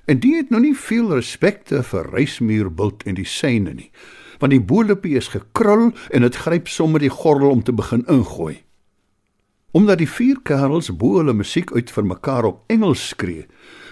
En 0.05 0.19
die 0.19 0.35
het 0.35 0.49
nou 0.49 0.61
nie 0.61 0.75
veel 0.75 1.13
respekte 1.13 1.83
vir 1.83 2.09
reismuurbult 2.09 3.03
en 3.03 3.15
die 3.15 3.25
syne 3.25 3.73
nie 3.73 3.91
want 4.41 4.55
die 4.55 4.61
boelepie 4.61 5.15
is 5.19 5.29
gekrul 5.31 5.91
en 6.09 6.25
dit 6.25 6.41
gryp 6.43 6.67
sommer 6.67 7.01
die 7.01 7.13
gordel 7.13 7.53
om 7.53 7.63
te 7.63 7.73
begin 7.73 8.03
ingooi. 8.09 8.63
Omdat 9.71 10.01
die 10.01 10.09
vier 10.09 10.41
kerels 10.43 10.89
bo 10.99 11.21
hulle 11.21 11.33
musiek 11.37 11.71
uit 11.71 11.91
vir 11.93 12.07
mekaar 12.09 12.49
op 12.49 12.73
Engels 12.73 13.05
skree, 13.13 13.45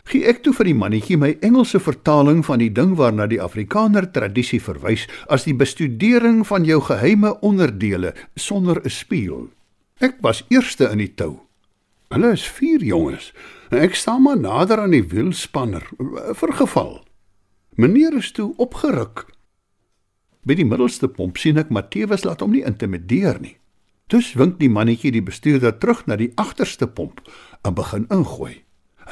gee 0.09 0.25
ek 0.27 0.41
toe 0.43 0.51
vir 0.57 0.71
die 0.71 0.75
mannetjie 0.75 1.19
my 1.21 1.29
Engelse 1.45 1.79
vertaling 1.79 2.41
van 2.47 2.59
die 2.59 2.71
ding 2.73 2.97
waarna 2.99 3.29
die 3.29 3.39
Afrikaner 3.39 4.09
tradisie 4.11 4.59
verwys 4.59 5.05
as 5.31 5.45
die 5.47 5.55
bestudering 5.55 6.41
van 6.49 6.65
jou 6.67 6.81
geheime 6.83 7.35
onderdele 7.45 8.13
sonder 8.35 8.81
'n 8.83 8.89
spieël. 8.89 9.49
Ek 10.01 10.17
was 10.21 10.43
eerste 10.49 10.89
in 10.91 10.97
die 10.97 11.13
tou. 11.15 11.39
Hulle 12.09 12.31
is 12.31 12.47
vier 12.47 12.81
jonges. 12.81 13.33
Ek 13.69 13.95
staan 13.95 14.23
maar 14.23 14.39
nader 14.39 14.79
aan 14.79 14.91
die 14.91 15.03
wielspanner 15.03 15.85
vir 16.33 16.53
geval. 16.53 17.03
Meneer 17.75 18.17
is 18.17 18.31
toe 18.31 18.53
opgeruk 18.57 19.27
By 20.49 20.55
die 20.57 20.65
middelste 20.65 21.05
pomp 21.13 21.37
sien 21.37 21.61
ek 21.61 21.69
Matthewes 21.69 22.23
laat 22.25 22.41
hom 22.41 22.55
nie 22.55 22.65
intimideer 22.65 23.37
nie. 23.37 23.59
Dus 24.09 24.31
wink 24.33 24.57
die 24.57 24.71
mannetjie 24.73 25.11
die 25.13 25.21
bestuurder 25.21 25.75
terug 25.77 26.07
na 26.09 26.15
die 26.17 26.31
agterste 26.41 26.87
pomp 26.89 27.21
en 27.61 27.75
begin 27.77 28.07
ingooi. 28.09 28.63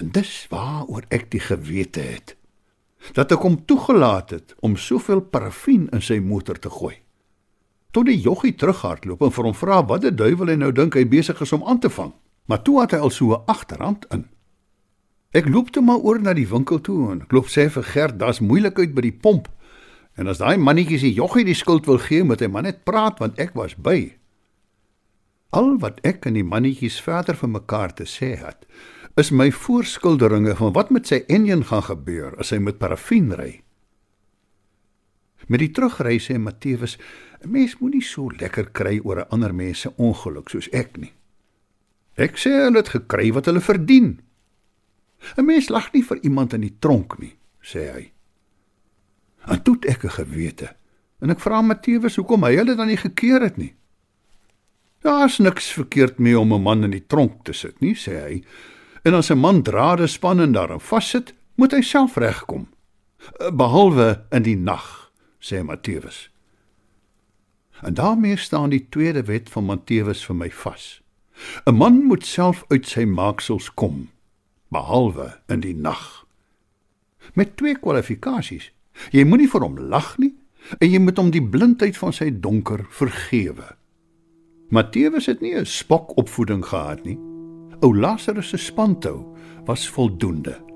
En 0.02 0.10
dis 0.16 0.32
waaroor 0.50 1.06
ek 1.14 1.30
die 1.36 1.44
gewete 1.44 2.02
het 2.02 2.34
dat 3.14 3.32
ek 3.32 3.44
hom 3.46 3.60
toegelaat 3.70 4.32
het 4.34 4.56
om 4.66 4.74
soveel 4.76 5.22
parafin 5.22 5.86
in 5.94 6.02
sy 6.04 6.18
motor 6.20 6.58
te 6.60 6.72
gooi. 6.74 6.96
Tot 7.94 8.10
die 8.10 8.18
joggie 8.18 8.56
terughardloop 8.58 9.22
en 9.22 9.36
vir 9.36 9.48
hom 9.48 9.56
vra 9.56 9.78
wat 9.86 10.02
die 10.04 10.12
duiwel 10.12 10.52
hy 10.52 10.58
nou 10.60 10.72
dink 10.76 10.98
hy 10.98 11.06
besig 11.08 11.40
is 11.46 11.54
om 11.56 11.64
aan 11.64 11.80
te 11.80 11.92
vang. 11.94 12.10
Maar 12.50 12.64
toe 12.66 12.82
het 12.82 12.98
hy 12.98 13.00
al 13.06 13.14
so 13.14 13.38
'n 13.38 13.46
agterhand 13.46 14.10
in. 14.12 14.26
Ek 15.32 15.48
loop 15.48 15.70
toe 15.72 15.84
maar 15.84 16.02
oor 16.02 16.20
na 16.20 16.34
die 16.34 16.48
winkel 16.48 16.82
toe 16.82 17.12
en 17.12 17.28
klop 17.28 17.48
sê 17.48 17.70
vir 17.70 17.84
Gert, 17.84 18.20
daar's 18.20 18.40
moeilikheid 18.40 18.96
by 18.96 19.02
die 19.02 19.20
pomp. 19.22 19.48
En 20.18 20.28
as 20.28 20.42
daai 20.42 20.58
mannetjie 20.58 21.00
se 21.00 21.12
joggie 21.14 21.46
die 21.46 21.58
skuld 21.58 21.86
wil 21.86 22.00
gee, 22.02 22.24
moet 22.26 22.42
hy 22.42 22.50
maar 22.50 22.66
net 22.66 22.84
praat 22.90 23.20
want 23.22 23.38
ek 23.40 23.54
was 23.58 23.76
by. 23.78 24.18
Al 25.56 25.78
wat 25.80 26.02
ek 26.08 26.26
en 26.28 26.36
die 26.36 26.46
mannetjies 26.46 26.98
verder 27.06 27.38
van 27.38 27.54
mekaar 27.54 27.94
te 27.96 28.08
sê 28.10 28.34
het, 28.42 28.66
is 29.18 29.32
my 29.32 29.48
voorskilderinge 29.54 30.56
van 30.58 30.74
wat 30.74 30.92
met 30.94 31.08
sy 31.10 31.22
enjin 31.34 31.64
gaan 31.70 31.86
gebeur 31.86 32.36
as 32.42 32.52
hy 32.54 32.60
met 32.62 32.82
parafin 32.82 33.32
ry. 33.38 33.52
Met 35.48 35.64
die 35.64 35.72
terugry 35.72 36.18
sê 36.20 36.36
Matthewes, 36.38 36.98
'n 37.46 37.52
mens 37.52 37.78
moenie 37.80 38.02
so 38.02 38.30
lekker 38.30 38.74
kry 38.74 39.00
oor 39.04 39.22
'n 39.22 39.30
ander 39.30 39.54
mens 39.54 39.80
se 39.80 39.94
ongeluk 39.98 40.50
soos 40.50 40.70
ek 40.74 40.98
nie. 40.98 41.14
Ek 42.18 42.38
sê 42.38 42.50
hulle 42.50 42.78
het 42.78 42.90
gekry 42.90 43.32
wat 43.32 43.46
hulle 43.46 43.62
verdien. 43.62 44.20
'n 45.38 45.46
Mens 45.46 45.70
lag 45.70 45.94
nie 45.94 46.04
vir 46.04 46.18
iemand 46.24 46.54
in 46.54 46.62
die 46.62 46.78
tronk 46.80 47.20
nie, 47.20 47.38
sê 47.62 47.94
hy. 47.94 48.17
En 49.48 49.62
toe 49.64 49.78
ek 49.82 50.04
'n 50.04 50.10
gewete. 50.10 50.76
En 51.20 51.30
ek 51.30 51.40
vra 51.40 51.62
Matthewes 51.62 52.16
hoekom 52.16 52.44
hy 52.44 52.56
hulle 52.56 52.76
dan 52.76 52.88
nie 52.88 52.98
gekeer 52.98 53.42
het 53.42 53.58
nie. 53.58 53.74
Daar's 55.02 55.38
niks 55.38 55.72
verkeerd 55.72 56.18
mee 56.18 56.40
om 56.40 56.54
'n 56.54 56.62
man 56.62 56.84
in 56.84 56.92
die 56.92 57.08
tronk 57.08 57.44
te 57.44 57.54
sit 57.54 57.80
nie, 57.80 57.96
sê 57.96 58.14
hy. 58.22 58.44
En 59.04 59.14
as 59.14 59.32
'n 59.32 59.38
man 59.38 59.62
drade 59.62 60.08
span 60.08 60.40
en 60.40 60.52
daarin 60.52 60.80
vassit, 60.80 61.34
moet 61.56 61.72
hy 61.72 61.82
self 61.82 62.16
regkom. 62.16 62.68
Eh, 63.40 63.52
behalwe 63.52 64.26
in 64.32 64.44
die 64.44 64.58
nag, 64.58 65.12
sê 65.40 65.64
Matthewes. 65.64 66.30
En 67.82 67.94
daarmee 67.94 68.38
staan 68.38 68.70
die 68.70 68.88
tweede 68.90 69.24
wet 69.24 69.50
van 69.50 69.64
Matthewes 69.64 70.26
vir 70.26 70.36
my 70.36 70.52
vas. 70.52 71.02
'n 71.66 71.76
Man 71.76 72.04
moet 72.04 72.26
self 72.26 72.64
uit 72.68 72.88
sy 72.88 73.06
maaksels 73.06 73.74
kom, 73.74 74.10
behalwe 74.70 75.40
in 75.48 75.60
die 75.60 75.76
nag. 75.76 76.26
Met 77.34 77.58
twee 77.58 77.76
kwalifikasies. 77.76 78.72
Jy 79.12 79.24
moenie 79.24 79.50
vir 79.50 79.62
hom 79.62 79.78
lag 79.78 80.18
nie 80.18 80.34
en 80.80 80.90
jy 80.90 81.00
moet 81.00 81.18
hom 81.18 81.32
die 81.32 81.44
blindheid 81.44 81.98
van 81.98 82.14
sy 82.14 82.30
donker 82.32 82.86
vergewe. 82.92 83.76
Matthewes 84.70 85.26
het 85.26 85.42
nie 85.42 85.56
'n 85.56 85.66
spokopvoeding 85.66 86.66
gehad 86.66 87.06
nie. 87.06 87.18
Ou 87.82 87.96
Lazarus 87.96 88.50
se 88.50 88.58
spantou 88.58 89.36
was 89.66 89.90
voldoende. 89.90 90.67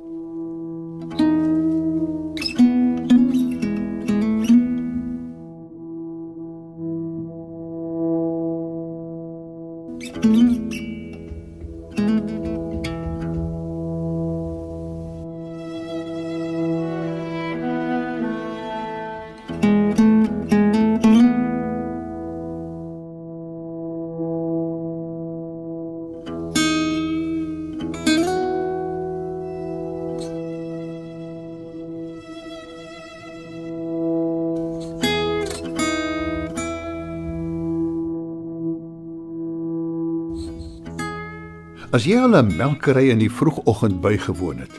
As 41.91 42.05
jy 42.07 42.15
al 42.15 42.37
'n 42.39 42.55
melkery 42.55 43.09
in 43.11 43.19
die 43.19 43.31
vroegoggend 43.31 43.99
bygewoon 43.99 44.63
het, 44.63 44.71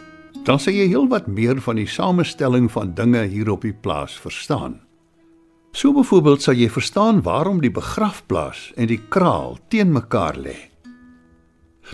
dan 0.44 0.58
sal 0.58 0.72
jy 0.72 0.86
heelwat 0.88 1.26
meer 1.26 1.60
van 1.60 1.76
die 1.76 1.86
samestelling 1.86 2.70
van 2.72 2.94
dinge 2.94 3.26
hier 3.28 3.50
op 3.50 3.60
die 3.60 3.74
plaas 3.74 4.16
verstaan. 4.16 4.80
So 5.72 5.92
byvoorbeeld 5.92 6.42
sal 6.42 6.54
jy 6.54 6.70
verstaan 6.70 7.22
waarom 7.22 7.60
die 7.60 7.70
begrafplaas 7.70 8.72
en 8.76 8.86
die 8.86 9.00
kraal 9.08 9.58
teen 9.68 9.92
mekaar 9.92 10.36
lê. 10.36 10.56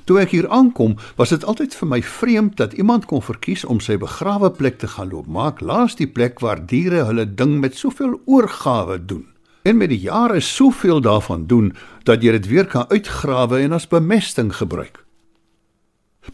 Toe 0.05 0.21
ek 0.21 0.31
hier 0.31 0.49
aankom, 0.49 0.95
was 1.17 1.29
dit 1.29 1.45
altyd 1.45 1.75
vir 1.75 1.89
my 1.89 2.03
vreemd 2.03 2.57
dat 2.57 2.73
iemand 2.73 3.07
kon 3.07 3.23
verkies 3.23 3.65
om 3.65 3.81
sy 3.81 3.97
begrawe 3.97 4.51
plek 4.51 4.79
te 4.79 4.87
gaan 4.87 5.11
loop 5.11 5.27
maak 5.27 5.61
laas 5.61 5.97
die 5.97 6.07
plek 6.07 6.39
waar 6.39 6.67
diere 6.67 7.05
hulle 7.05 7.35
ding 7.35 7.59
met 7.59 7.75
soveel 7.75 8.21
oorgawe 8.25 9.05
doen. 9.05 9.27
En 9.63 9.77
met 9.77 9.89
die 9.89 9.99
jare 9.99 10.41
soveel 10.41 11.01
daarvan 11.01 11.47
doen 11.47 11.75
dat 12.05 12.23
jy 12.23 12.31
dit 12.31 12.47
weer 12.47 12.67
kan 12.67 12.87
uitgrawe 12.89 13.59
en 13.59 13.73
as 13.73 13.89
bemesting 13.89 14.55
gebruik. 14.55 15.08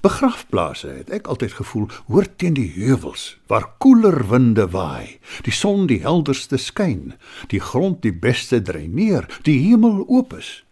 Begrafplase 0.01 0.89
het 0.89 1.11
ek 1.11 1.29
altyd 1.31 1.53
gevoel 1.61 1.89
hoor 2.07 2.27
teen 2.37 2.57
die 2.57 2.71
heuwels 2.75 3.37
waar 3.47 3.67
koeler 3.79 4.25
winde 4.31 4.67
waai, 4.71 5.19
die 5.47 5.55
son 5.55 5.87
die 5.87 6.01
helderste 6.03 6.59
skyn, 6.59 7.15
die 7.53 7.61
grond 7.61 8.03
die 8.03 8.13
beste 8.13 8.63
dreineer, 8.63 9.29
die 9.43 9.59
hemel 9.69 10.05
oop 10.09 10.35
is 10.39 10.63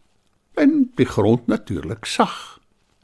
en 0.58 0.90
die 1.00 1.08
grond 1.08 1.46
natuurlik 1.46 2.04
sag. 2.04 2.60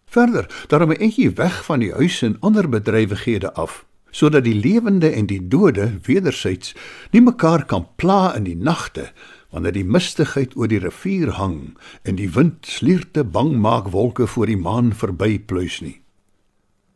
Verder, 0.06 0.48
daarom 0.68 0.92
'n 0.92 1.00
entjie 1.00 1.30
weg 1.30 1.64
van 1.64 1.80
die 1.80 1.92
huis 1.92 2.22
en 2.22 2.36
ander 2.40 2.68
bedrywighede 2.68 3.52
af, 3.52 3.84
sodat 4.10 4.44
die 4.44 4.54
lewende 4.54 5.10
en 5.10 5.26
die 5.26 5.48
dode 5.48 6.00
wedersyds 6.02 6.74
nie 7.10 7.20
mekaar 7.20 7.64
kan 7.64 7.86
pla 7.96 8.34
in 8.36 8.44
die 8.44 8.56
nagte 8.56 9.12
wanneer 9.50 9.72
die 9.72 9.84
mistigheid 9.84 10.56
oor 10.56 10.68
die 10.68 10.80
rivier 10.80 11.30
hang 11.38 11.76
en 12.02 12.16
die 12.16 12.30
wind 12.30 12.66
slierte 12.66 13.24
bang 13.24 13.56
maak 13.56 13.88
wolke 13.94 14.26
voor 14.26 14.46
die 14.46 14.60
maan 14.60 14.92
verbypluis 14.92 15.80
nie. 15.80 16.00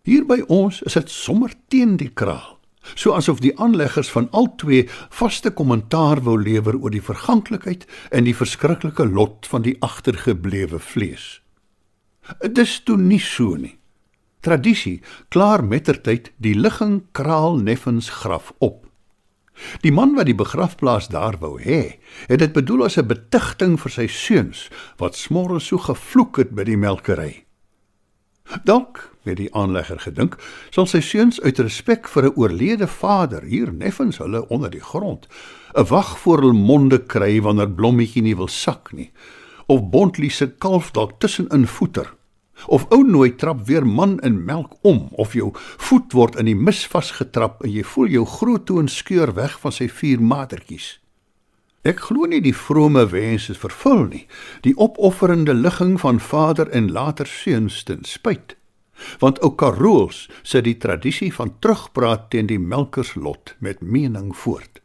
Hier 0.03 0.25
by 0.27 0.41
ons 0.51 0.81
is 0.83 0.97
dit 0.99 1.11
sommer 1.15 1.53
teen 1.71 1.95
die 2.01 2.11
kraal. 2.11 2.57
So 2.99 3.15
asof 3.15 3.39
die 3.39 3.53
aanleggers 3.63 4.09
van 4.11 4.27
al 4.35 4.49
twee 4.59 4.89
vaste 5.15 5.53
kommentaar 5.55 6.25
wou 6.27 6.35
lewer 6.43 6.75
oor 6.75 6.91
die 6.91 7.05
verganklikheid 7.05 7.87
en 8.11 8.27
die 8.27 8.35
verskriklike 8.35 9.07
lot 9.07 9.47
van 9.47 9.63
die 9.63 9.77
agtergeblewe 9.79 10.81
vlees. 10.83 11.39
Dit 12.43 12.59
is 12.59 12.81
toe 12.83 12.97
nie 12.99 13.21
so 13.23 13.55
nie. 13.55 13.77
Tradisie 14.43 14.99
klaar 15.31 15.63
mettertyd 15.63 16.33
die 16.43 16.57
ligging 16.59 17.05
kraal 17.15 17.63
neffens 17.63 18.11
graf 18.11 18.51
op. 18.59 18.89
Die 19.87 19.95
man 19.95 20.17
wat 20.19 20.27
die 20.27 20.35
begrafplaas 20.35 21.13
daar 21.15 21.39
wou 21.39 21.61
hê, 21.63 22.03
het 22.27 22.43
dit 22.43 22.53
bedoel 22.53 22.89
as 22.91 22.99
'n 22.99 23.07
betigting 23.07 23.79
vir 23.79 23.91
sy 23.91 24.07
seuns 24.11 24.69
wat 24.99 25.15
smorre 25.15 25.61
so 25.61 25.79
gevloek 25.79 26.37
het 26.43 26.51
by 26.51 26.65
die 26.65 26.77
melkery. 26.77 27.45
Dalk, 28.65 29.11
het 29.23 29.37
die 29.37 29.51
aanlegger 29.55 30.01
gedink, 30.03 30.37
sal 30.71 30.87
sy 30.87 31.01
seuns 31.01 31.41
uit 31.41 31.59
respek 31.59 32.09
vir 32.09 32.25
'n 32.27 32.37
oorlede 32.37 32.87
vader 32.87 33.43
hier 33.43 33.73
neffens 33.73 34.19
hulle 34.19 34.49
onder 34.49 34.71
die 34.71 34.81
grond 34.93 35.29
'n 35.75 35.87
wag 35.89 36.19
voor 36.19 36.41
hul 36.41 36.53
monde 36.53 36.99
kry 36.99 37.41
wanneer 37.41 37.71
blommetjie 37.71 38.23
nie 38.23 38.37
wil 38.37 38.49
sak 38.49 38.93
nie, 38.93 39.11
of 39.67 39.91
bontlie 39.91 40.31
se 40.31 40.47
kalf 40.47 40.91
dalk 40.91 41.21
tussenin 41.21 41.67
voeter 41.67 42.15
of 42.67 42.87
ou 42.91 43.03
nooi 43.05 43.35
trap 43.37 43.67
weer 43.67 43.87
man 43.87 44.19
in 44.21 44.45
melk 44.45 44.75
om 44.83 45.09
of 45.13 45.35
jou 45.35 45.51
voet 45.57 46.13
word 46.13 46.37
in 46.37 46.47
die 46.51 46.59
mis 46.59 46.85
vasgetrap 46.87 47.63
en 47.65 47.73
jy 47.73 47.85
voel 47.95 48.07
jou 48.07 48.25
groot 48.27 48.67
toon 48.67 48.89
skeur 48.89 49.35
weg 49.35 49.59
van 49.61 49.73
sy 49.73 49.89
vier 49.89 50.21
matertjies. 50.21 51.02
Ek 51.83 51.99
glo 52.07 52.29
nie 52.31 52.39
die 52.39 52.55
vrome 52.55 53.09
wense 53.11 53.57
vervul 53.59 54.05
nie, 54.07 54.27
die 54.63 54.75
opofferende 54.79 55.55
ligging 55.55 55.97
van 55.99 56.21
vader 56.23 56.69
en 56.71 56.93
later 56.95 57.27
seuns 57.27 57.81
ten 57.89 58.05
spyt. 58.07 58.55
Want 59.19 59.41
ou 59.43 59.51
Karools 59.59 60.29
sit 60.47 60.63
die 60.69 60.77
tradisie 60.79 61.33
van 61.35 61.57
terugpraat 61.59 62.31
teen 62.31 62.47
die 62.47 62.61
melkerslot 62.63 63.57
met 63.59 63.83
mening 63.83 64.31
voort. 64.45 64.79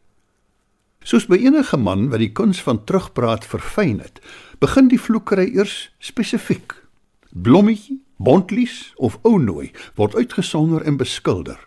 Soos 1.05 1.29
by 1.29 1.37
enige 1.37 1.77
man 1.77 2.09
wat 2.09 2.23
die 2.23 2.33
kuns 2.33 2.63
van 2.65 2.81
terugpraat 2.83 3.45
verfyn 3.45 4.01
het, 4.01 4.17
begin 4.59 4.89
die 4.89 4.99
vloekery 4.99 5.51
eers 5.53 5.77
spesifiek 6.01 6.73
Blommetjie, 7.29 8.01
Bontlies 8.17 8.93
of 8.97 9.19
Ounooi 9.21 9.69
word 9.95 10.15
uitgesonder 10.17 10.81
en 10.81 10.97
beskilder. 10.97 11.66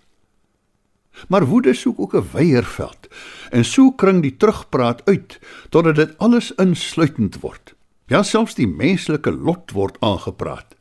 Maar 1.28 1.46
woede 1.46 1.74
soek 1.74 2.00
ook 2.00 2.14
'n 2.14 2.28
weierveld 2.32 3.08
en 3.50 3.64
so 3.64 3.90
kring 3.90 4.22
die 4.22 4.36
terugpraat 4.36 5.02
uit 5.04 5.38
totdat 5.68 5.94
dit 5.94 6.18
alles 6.18 6.54
insluitend 6.54 7.40
word. 7.40 7.74
Ja, 8.06 8.22
selfs 8.22 8.54
die 8.54 8.68
menslike 8.68 9.30
lot 9.30 9.70
word 9.70 9.96
aangepraat. 10.00 10.74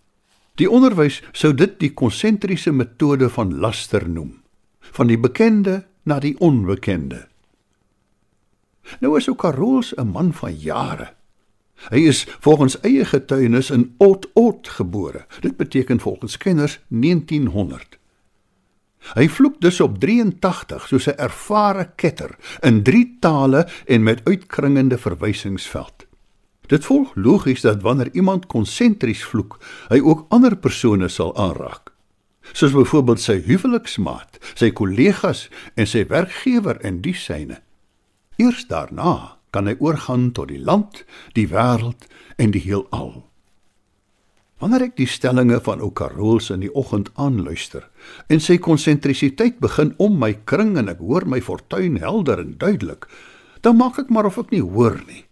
Die 0.55 0.69
onderwys 0.69 1.21
sou 1.31 1.53
dit 1.53 1.79
die 1.79 1.93
konsentriese 1.93 2.71
metode 2.71 3.29
van 3.29 3.59
laster 3.59 4.09
noem, 4.09 4.41
van 4.79 5.07
die 5.07 5.19
bekende 5.19 5.85
na 6.03 6.19
die 6.19 6.35
onbekende. 6.39 7.27
Nou 8.99 9.17
is 9.17 9.29
ook 9.29 9.37
Karools 9.37 9.93
'n 9.95 10.07
man 10.07 10.33
van 10.33 10.55
jare. 10.55 11.13
Hy 11.89 11.99
is 12.11 12.25
volgens 12.39 12.79
eie 12.81 13.05
getuienis 13.05 13.69
in 13.69 13.93
Ot-Ot 13.97 14.67
gebore. 14.67 15.25
Dit 15.39 15.57
beteken 15.57 15.99
volgens 15.99 16.37
kenners 16.37 16.79
1900. 16.87 17.98
Hy 19.13 19.29
vloek 19.29 19.61
dus 19.61 19.79
op 19.81 19.97
83 19.99 20.87
soos 20.87 21.07
'n 21.07 21.17
ervare 21.17 21.91
ketter 21.95 22.35
in 22.61 22.83
drie 22.83 23.17
tale 23.19 23.67
en 23.85 24.03
met 24.03 24.21
uitkringende 24.23 24.97
verwysingsveld. 24.97 26.05
Dit 26.67 26.85
volg 26.85 27.15
logies 27.15 27.61
dat 27.61 27.81
wanneer 27.81 28.09
iemand 28.13 28.45
konsentries 28.45 29.23
vloek, 29.23 29.57
hy 29.87 29.99
ook 29.99 30.25
ander 30.29 30.57
persone 30.57 31.07
sal 31.07 31.35
aanraak. 31.35 31.93
Soos 32.51 32.71
byvoorbeeld 32.71 33.21
sy 33.21 33.41
huweliksmaat, 33.45 34.37
sy 34.53 34.71
kollegas 34.71 35.49
en 35.75 35.87
sy 35.87 36.05
werkgewer 36.07 36.77
en 36.81 37.01
die 37.01 37.13
syne. 37.13 37.61
Eers 38.37 38.67
daarna 38.67 39.37
kan 39.49 39.67
hy 39.67 39.75
oorgaan 39.79 40.31
tot 40.31 40.47
die 40.47 40.61
land, 40.61 41.05
die 41.33 41.47
wêreld 41.47 42.05
en 42.37 42.51
die 42.51 42.61
heelal. 42.61 43.28
Wanneer 44.59 44.89
ek 44.89 44.97
die 44.99 45.07
stellinge 45.07 45.61
van 45.63 45.79
ou 45.79 45.87
Karools 45.95 46.49
in 46.51 46.65
die 46.65 46.71
oggend 46.75 47.13
aanluister 47.15 47.85
en 48.27 48.41
sy 48.43 48.57
konsentrisiteit 48.59 49.61
begin 49.63 49.93
om 50.03 50.17
my 50.19 50.33
kring 50.49 50.75
en 50.79 50.91
ek 50.91 50.99
hoor 50.99 51.23
my 51.23 51.39
fortuin 51.43 51.95
helder 52.03 52.41
en 52.43 52.57
duidelik, 52.59 53.07
dan 53.63 53.79
maak 53.79 54.01
ek 54.03 54.11
maar 54.11 54.27
of 54.27 54.39
ek 54.41 54.51
nie 54.51 54.63
hoor 54.63 54.99
nie. 55.07 55.23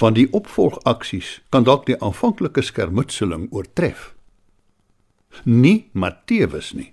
Want 0.00 0.16
die 0.16 0.28
opvolgaksies 0.32 1.42
kan 1.52 1.66
dalk 1.68 1.84
die 1.90 1.98
aanvanklike 2.00 2.64
skermutseling 2.64 3.50
oortref. 3.52 4.12
Nie 5.44 5.90
Matteus 5.92 6.72
nie. 6.72 6.92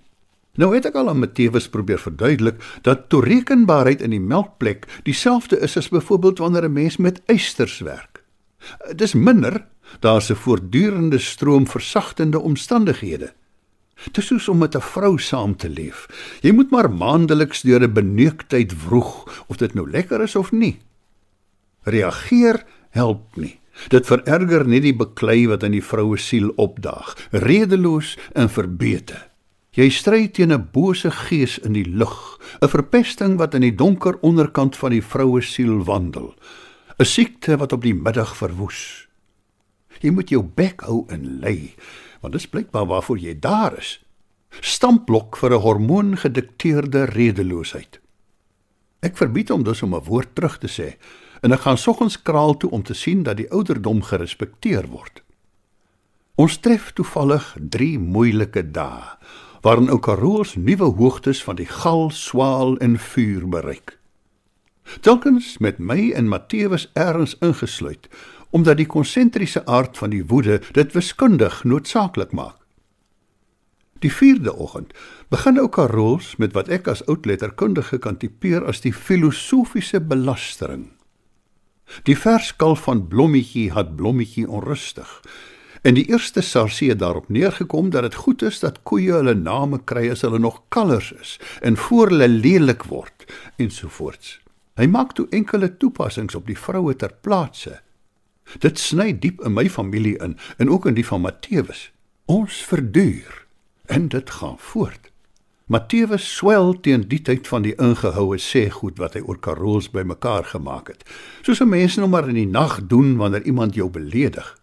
Nou 0.60 0.74
het 0.74 0.88
ek 0.90 0.98
al 1.00 1.08
aan 1.08 1.22
Matteus 1.22 1.70
probeer 1.72 2.00
verduidelik 2.02 2.60
dat 2.84 3.08
toerekenbaarheid 3.08 4.02
in 4.04 4.12
die 4.12 4.20
melkplek 4.20 4.84
dieselfde 5.06 5.60
is 5.64 5.78
as 5.80 5.88
byvoorbeeld 5.88 6.42
wanneer 6.44 6.68
'n 6.68 6.72
mens 6.72 6.96
met 6.96 7.22
eisters 7.26 7.80
werk. 7.80 8.24
Dis 8.96 9.14
minder, 9.14 9.64
daar's 9.98 10.30
'n 10.30 10.34
voortdurende 10.34 11.18
stroom 11.18 11.66
versagtende 11.66 12.40
omstandighede. 12.40 13.32
Dis 14.12 14.26
soos 14.26 14.48
om 14.48 14.58
met 14.58 14.76
'n 14.76 14.80
vrou 14.80 15.18
saam 15.18 15.56
te 15.56 15.68
leef. 15.68 16.06
Jy 16.40 16.52
moet 16.52 16.70
maar 16.70 16.90
maandeliks 16.90 17.62
deur 17.62 17.82
'n 17.82 17.92
beneuktheid 17.92 18.72
vroeg 18.72 19.44
of 19.46 19.56
dit 19.56 19.74
nou 19.74 19.90
lekker 19.90 20.20
is 20.20 20.36
of 20.36 20.52
nie. 20.52 20.80
Reageer 21.82 22.64
help 22.90 23.36
nie. 23.36 23.60
Dit 23.88 24.06
vererger 24.06 24.68
net 24.68 24.82
die 24.82 24.96
beklei 24.96 25.46
wat 25.48 25.62
in 25.62 25.72
die 25.72 25.84
vroue 25.84 26.18
siel 26.18 26.52
opdaag, 26.56 27.16
redeloos 27.30 28.18
en 28.32 28.50
verbete. 28.50 29.30
Jy 29.70 29.88
stry 29.90 30.28
teen 30.28 30.52
'n 30.52 30.68
bose 30.72 31.10
gees 31.10 31.58
in 31.58 31.72
die 31.72 31.88
lug, 31.88 32.38
'n 32.60 32.68
verpesting 32.68 33.38
wat 33.38 33.54
in 33.54 33.60
die 33.60 33.74
donker 33.74 34.18
onderkant 34.20 34.76
van 34.76 34.90
die 34.90 35.02
vroue 35.02 35.40
siel 35.40 35.84
wandel, 35.84 36.34
'n 36.98 37.04
siekte 37.04 37.56
wat 37.56 37.72
op 37.72 37.82
die 37.82 37.94
middag 37.94 38.36
verwoes. 38.36 39.09
Jy 40.00 40.10
moet 40.16 40.30
jou 40.32 40.42
bek 40.42 40.80
hou 40.88 41.04
en 41.12 41.40
lê, 41.42 41.74
want 42.20 42.32
dit 42.32 42.40
is 42.40 42.48
blykbaar 42.48 42.86
waarvoor 42.88 43.18
jy 43.18 43.34
daar 43.40 43.76
is. 43.78 43.98
Stampblok 44.60 45.36
vir 45.36 45.54
'n 45.54 45.62
hormoongedikteerde 45.62 47.04
redeloosheid. 47.04 48.00
Ek 49.00 49.16
verbied 49.16 49.48
hom 49.48 49.62
dus 49.62 49.82
om 49.82 49.94
'n 49.94 50.04
woord 50.04 50.34
terug 50.34 50.58
te 50.58 50.68
sê 50.68 50.96
en 51.42 51.52
ek 51.52 51.60
gaan 51.60 51.78
soggens 51.78 52.22
kraal 52.22 52.56
toe 52.56 52.70
om 52.70 52.82
te 52.82 52.94
sien 52.94 53.22
dat 53.22 53.36
die 53.36 53.50
ouderdom 53.50 54.02
gerespekteer 54.02 54.88
word. 54.88 55.22
Ons 56.34 56.58
tref 56.58 56.92
toevallig 56.92 57.56
3 57.70 57.98
moeilike 57.98 58.70
dae 58.70 59.16
waarin 59.60 59.90
ou 59.90 59.98
Karools 59.98 60.54
nuwe 60.56 60.88
hoogtes 60.96 61.42
van 61.44 61.56
die 61.56 61.68
gal, 61.68 62.10
swaal 62.10 62.78
en 62.78 62.98
vuur 62.98 63.48
bereik. 63.48 63.98
Telkens 65.00 65.58
met 65.58 65.78
my 65.78 66.10
en 66.16 66.28
Matteus 66.28 66.88
erns 66.92 67.36
ingesluit, 67.44 68.08
omdat 68.50 68.76
die 68.76 68.86
konsentriese 68.86 69.66
aard 69.66 69.98
van 69.98 70.10
die 70.10 70.24
woede 70.26 70.60
dit 70.72 70.92
wiskundig 70.92 71.64
noodsaaklik 71.64 72.32
maak. 72.32 72.56
Die 74.00 74.12
4de 74.12 74.52
oggend 74.56 74.94
begin 75.28 75.60
ou 75.60 75.68
Karools 75.68 76.36
met 76.36 76.56
wat 76.56 76.68
ek 76.72 76.88
as 76.88 77.04
oudletterkundige 77.06 77.98
kan 77.98 78.16
tipeer 78.16 78.64
as 78.64 78.80
die 78.80 78.94
filosofiese 78.96 80.00
belastering. 80.00 80.88
Die 82.06 82.16
verskalf 82.16 82.86
van 82.86 83.08
Blommetjie 83.08 83.72
het 83.74 83.96
Blommetjie 83.96 84.48
onrustig 84.48 85.20
En 85.82 85.94
die 85.96 86.04
eerste 86.12 86.40
sarsie 86.40 86.88
het 86.88 86.98
daarop 86.98 87.28
neergekom 87.28 87.90
dat 87.90 88.02
dit 88.02 88.14
goed 88.14 88.42
is 88.42 88.58
dat 88.60 88.82
koeie 88.82 89.12
hulle 89.12 89.34
name 89.34 89.80
kry 89.84 90.10
as 90.12 90.20
hulle 90.26 90.38
nog 90.38 90.62
kalvers 90.68 91.12
is 91.12 91.38
en 91.60 91.76
voor 91.76 92.12
hulle 92.12 92.28
lelik 92.28 92.84
word 92.92 93.24
ensovoorts. 93.56 94.40
Hy 94.76 94.86
maak 94.86 95.14
toe 95.16 95.26
enkele 95.32 95.76
toepassings 95.76 96.36
op 96.36 96.46
die 96.46 96.58
vroue 96.58 96.96
ter 96.96 97.14
plaatse. 97.20 97.80
Dit 98.58 98.78
sny 98.78 99.12
diep 99.18 99.40
in 99.40 99.54
my 99.54 99.68
familie 99.70 100.18
in 100.18 100.38
en 100.58 100.70
ook 100.70 100.86
in 100.86 100.94
die 100.94 101.06
van 101.06 101.20
Matteus. 101.20 101.90
Ons 102.26 102.64
verduur 102.66 103.46
en 103.86 104.08
dit 104.08 104.30
gaan 104.30 104.58
voort. 104.58 105.10
Matteus 105.70 106.24
swel 106.36 106.72
teen 106.82 107.04
die 107.06 107.20
tyd 107.22 107.46
van 107.46 107.62
die 107.62 107.76
ingehoue 107.78 108.40
sê 108.42 108.64
goed 108.74 108.98
wat 108.98 109.14
hy 109.14 109.20
oor 109.22 109.38
Karools 109.38 109.90
bymekaar 109.94 110.48
gemaak 110.50 110.88
het. 110.90 111.04
Soos 111.46 111.60
'n 111.62 111.68
mens 111.68 111.96
nou 111.96 112.08
maar 112.08 112.28
in 112.28 112.34
die 112.34 112.46
nag 112.46 112.86
doen 112.86 113.16
wanneer 113.16 113.42
iemand 113.42 113.74
jou 113.74 113.90
beledig. 113.90 114.58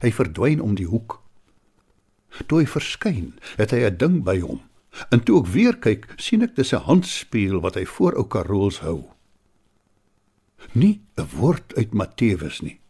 Hy 0.00 0.12
verdwyn 0.12 0.60
om 0.60 0.74
die 0.74 0.86
hoek. 0.86 1.22
Toe 2.46 2.58
hy 2.58 2.66
verskyn, 2.66 3.38
het 3.56 3.70
hy 3.70 3.80
'n 3.86 3.96
ding 3.96 4.24
by 4.24 4.40
hom. 4.40 4.60
En 5.10 5.22
toe 5.24 5.40
ek 5.40 5.46
weer 5.46 5.76
kyk, 5.76 6.06
sien 6.16 6.42
ek 6.42 6.56
dis 6.56 6.72
'n 6.74 6.84
handspieël 6.84 7.60
wat 7.60 7.74
hy 7.74 7.86
voor 7.86 8.12
ou 8.12 8.26
Karools 8.26 8.80
hou. 8.80 9.13
Nie 10.72 11.00
'n 11.16 11.28
woord 11.36 11.74
uit 11.76 11.92
Matteus 11.92 12.60
nie. 12.60 12.80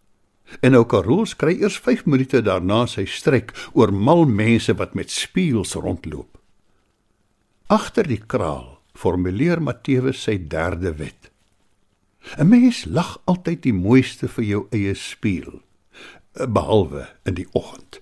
En 0.61 0.77
ou 0.77 0.85
Karools 0.85 1.37
kry 1.37 1.61
eers 1.61 1.79
5 1.79 2.05
minute 2.07 2.43
daarna 2.43 2.87
sy 2.87 3.05
stryk 3.05 3.53
oor 3.73 3.93
mal 3.93 4.25
mense 4.25 4.75
wat 4.75 4.95
met 4.95 5.11
spieëls 5.11 5.75
rondloop. 5.75 6.39
Agter 7.67 8.07
die 8.07 8.23
kraal 8.27 8.81
formuleer 8.95 9.63
Matteus 9.63 10.23
sy 10.23 10.39
derde 10.49 10.95
wet. 10.95 11.31
'n 12.39 12.49
Mens 12.49 12.85
lag 12.85 13.21
altyd 13.25 13.63
die 13.63 13.73
mooiste 13.73 14.29
vir 14.29 14.45
jou 14.45 14.67
eie 14.71 14.95
spieël 14.95 15.63
behalwe 16.49 17.09
in 17.25 17.35
die 17.35 17.49
oggend. 17.53 18.01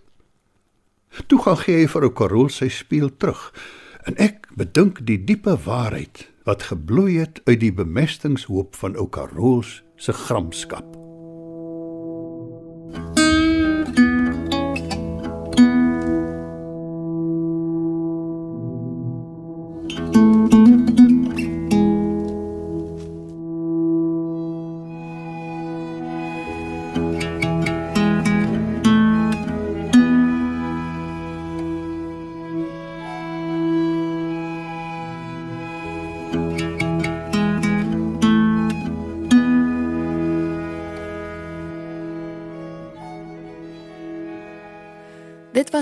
Toe 1.26 1.42
gaan 1.42 1.56
gee 1.56 1.76
hy 1.76 1.86
vir 1.86 2.02
ou 2.02 2.12
Karol 2.12 2.48
sy 2.48 2.68
spieël 2.68 3.16
terug 3.16 3.52
En 4.02 4.18
ek 4.18 4.48
bedink 4.58 5.04
die 5.06 5.20
diepe 5.22 5.54
waarheid 5.64 6.26
wat 6.44 6.62
gebloei 6.62 7.18
het 7.18 7.40
uit 7.44 7.60
die 7.60 7.72
bemestingshoop 7.72 8.76
van 8.76 8.96
ou 8.96 9.08
Karoos 9.08 9.82
se 9.96 10.12
gramskap. 10.12 11.01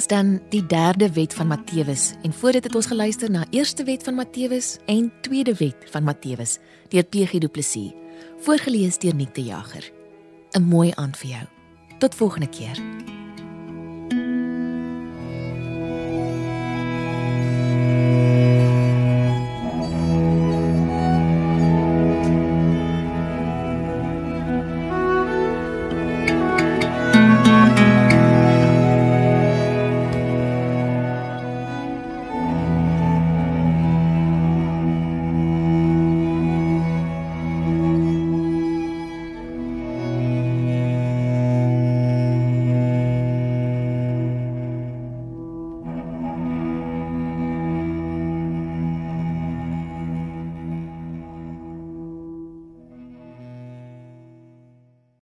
Was 0.00 0.08
dan 0.08 0.40
die 0.48 0.66
derde 0.66 1.12
wet 1.12 1.34
van 1.34 1.46
Matteus 1.46 2.12
en 2.22 2.32
voor 2.32 2.52
dit 2.52 2.64
het 2.64 2.74
ons 2.74 2.86
geluister 2.86 3.30
na 3.30 3.44
eerste 3.50 3.84
wet 3.84 4.02
van 4.02 4.14
Matteus 4.14 4.78
en 4.86 5.12
tweede 5.20 5.54
wet 5.54 5.76
van 5.90 6.02
Matteus 6.02 6.58
deur 6.88 7.04
PG 7.04 7.38
Du 7.38 7.48
Plessis 7.48 7.92
voorgeles 8.40 8.98
deur 8.98 9.14
Nick 9.14 9.34
de 9.34 9.42
Jager. 9.42 9.92
'n 10.52 10.62
Mooi 10.62 10.92
aand 10.94 11.16
vir 11.16 11.30
jou. 11.30 11.44
Tot 11.98 12.14
volgende 12.14 12.48
keer. 12.48 12.80